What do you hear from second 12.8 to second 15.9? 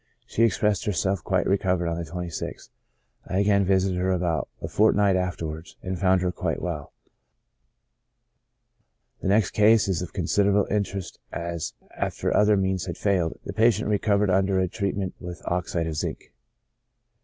had failed, the patient recovered under a treatment with oxide